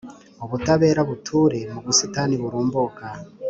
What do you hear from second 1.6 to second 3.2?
mu busitani burumbuka.